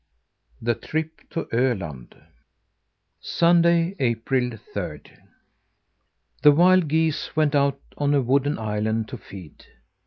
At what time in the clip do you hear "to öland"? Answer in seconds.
1.29-2.19